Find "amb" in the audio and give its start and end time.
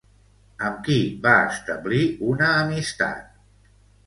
0.69-0.79